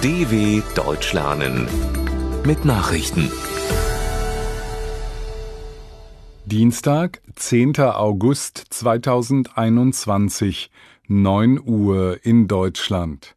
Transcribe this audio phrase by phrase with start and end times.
[0.00, 1.66] DW Deutsch lernen
[2.46, 3.32] mit Nachrichten.
[6.44, 7.80] Dienstag, 10.
[7.80, 10.70] August 2021,
[11.08, 13.34] 9 Uhr in Deutschland.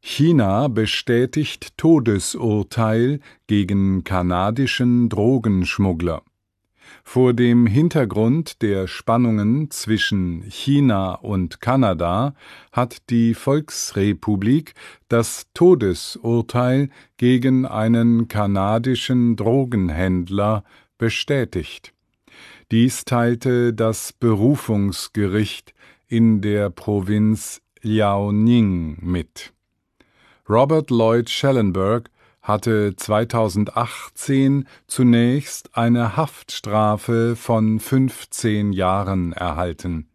[0.00, 6.22] China bestätigt Todesurteil gegen kanadischen Drogenschmuggler.
[7.04, 12.34] Vor dem Hintergrund der Spannungen zwischen China und Kanada
[12.72, 14.74] hat die Volksrepublik
[15.08, 20.64] das Todesurteil gegen einen kanadischen Drogenhändler
[20.98, 21.92] bestätigt.
[22.70, 25.74] Dies teilte das Berufungsgericht
[26.08, 29.52] in der Provinz Liaoning mit.
[30.48, 32.10] Robert Lloyd Schellenberg
[32.42, 40.08] hatte 2018 zunächst eine Haftstrafe von 15 Jahren erhalten.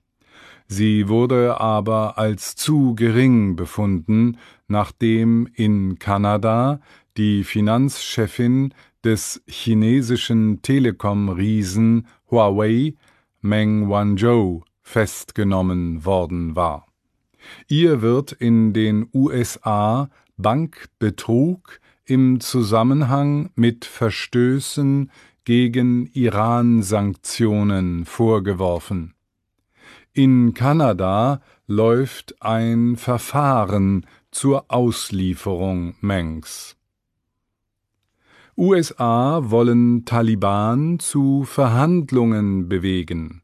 [0.67, 6.81] Sie wurde aber als zu gering befunden, nachdem in Kanada
[7.15, 12.95] die Finanzchefin des chinesischen Telekom-Riesen Huawei,
[13.39, 16.87] Meng Wanzhou, festgenommen worden war.
[17.69, 25.11] Ihr wird in den USA Bankbetrug im Zusammenhang mit Verstößen
[25.43, 29.13] gegen Iran-Sanktionen vorgeworfen.
[30.13, 36.77] In Kanada läuft ein Verfahren zur Auslieferung Mengs.
[38.55, 43.43] USA wollen Taliban zu Verhandlungen bewegen.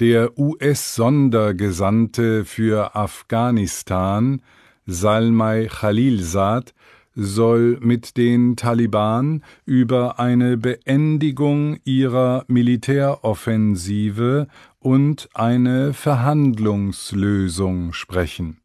[0.00, 4.42] Der US-Sondergesandte für Afghanistan
[4.86, 6.74] Salmai Khalilzad
[7.14, 18.62] soll mit den Taliban über eine Beendigung ihrer Militäroffensive und eine Verhandlungslösung sprechen.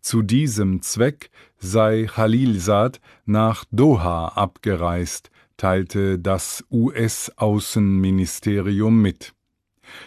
[0.00, 9.32] Zu diesem Zweck sei Khalilzad nach Doha abgereist, teilte das US-Außenministerium mit.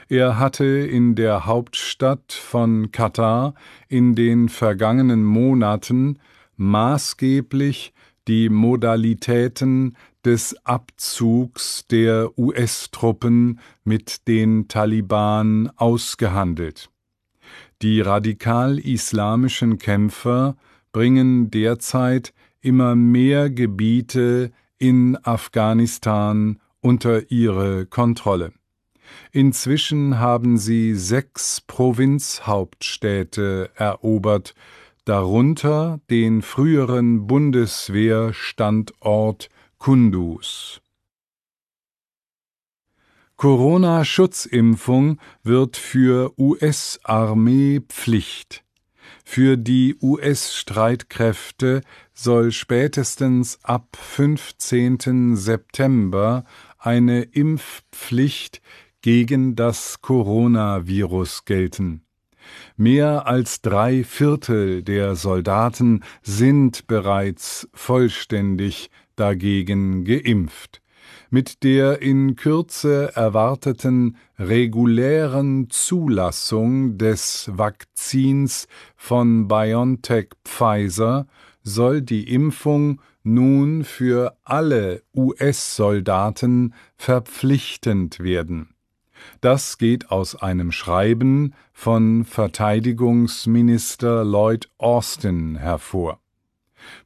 [0.09, 3.53] Er hatte in der Hauptstadt von Katar
[3.88, 6.19] in den vergangenen Monaten
[6.57, 7.94] maßgeblich
[8.28, 16.90] die Modalitäten des Abzugs der US-Truppen mit den Taliban ausgehandelt.
[17.81, 20.56] Die radikal-islamischen Kämpfer
[20.91, 28.53] bringen derzeit immer mehr Gebiete in Afghanistan unter ihre Kontrolle.
[29.31, 34.55] Inzwischen haben sie sechs Provinzhauptstädte erobert,
[35.05, 40.81] darunter den früheren Bundeswehrstandort Kunduz.
[43.38, 48.65] Corona-Schutzimpfung wird für US-Armee Pflicht.
[49.25, 51.81] Für die US-Streitkräfte
[52.13, 55.35] soll spätestens ab 15.
[55.35, 56.45] September
[56.79, 58.61] eine Impfpflicht
[59.05, 62.01] gegen das Coronavirus gelten.
[62.75, 70.81] Mehr als drei Viertel der Soldaten sind bereits vollständig dagegen geimpft.
[71.29, 81.27] Mit der in Kürze erwarteten regulären Zulassung des Vakzins von BioNTech Pfizer
[81.61, 88.75] soll die Impfung nun für alle US-Soldaten verpflichtend werden.
[89.41, 96.19] Das geht aus einem Schreiben von Verteidigungsminister Lloyd Austin hervor.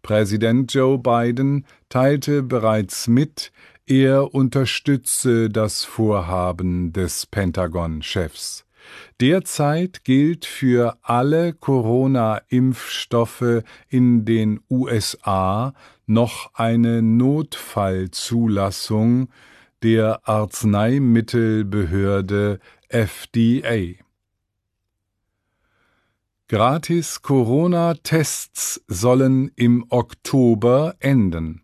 [0.02, 3.52] Präsident Joe Biden teilte bereits mit,
[3.86, 8.66] er unterstütze das Vorhaben des Pentagon-Chefs.
[9.20, 15.74] Derzeit gilt für alle Corona-Impfstoffe in den USA
[16.06, 19.30] noch eine Notfallzulassung
[19.84, 22.60] der Arzneimittelbehörde
[22.90, 23.94] FDA.
[26.48, 31.62] Gratis Corona-Tests sollen im Oktober enden.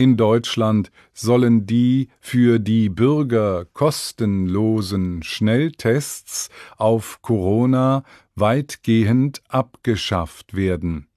[0.00, 6.48] In Deutschland sollen die für die Bürger kostenlosen Schnelltests
[6.78, 8.02] auf Corona
[8.34, 11.09] weitgehend abgeschafft werden.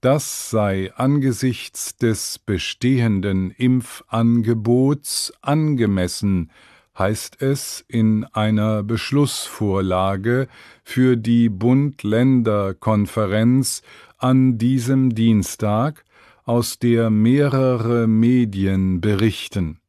[0.00, 6.50] Das sei angesichts des bestehenden Impfangebots angemessen,
[6.98, 10.48] heißt es in einer Beschlussvorlage
[10.84, 13.82] für die Bund-Länder-Konferenz
[14.18, 16.04] an diesem Dienstag,
[16.44, 19.80] aus der mehrere Medien berichten.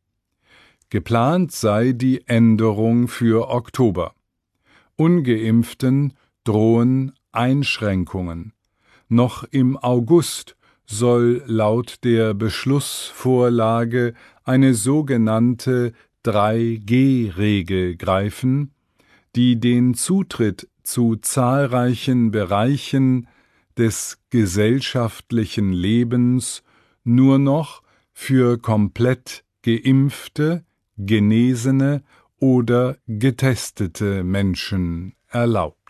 [0.89, 4.13] Geplant sei die Änderung für Oktober.
[4.95, 8.53] Ungeimpften drohen Einschränkungen.
[9.13, 10.55] Noch im August
[10.85, 14.13] soll laut der Beschlussvorlage
[14.45, 15.91] eine sogenannte
[16.23, 18.71] 3G-Regel greifen,
[19.35, 23.27] die den Zutritt zu zahlreichen Bereichen
[23.77, 26.63] des gesellschaftlichen Lebens
[27.03, 27.83] nur noch
[28.13, 30.63] für komplett geimpfte,
[30.95, 32.01] genesene
[32.39, 35.80] oder getestete Menschen erlaubt.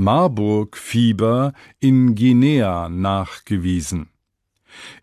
[0.00, 4.08] Marburg-Fieber in Guinea nachgewiesen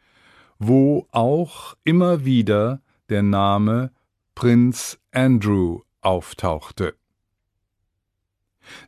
[0.59, 3.91] wo auch immer wieder der Name
[4.35, 6.95] Prinz Andrew auftauchte.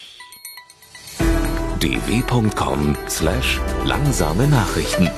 [1.80, 5.10] dw.com/langsame Nachrichten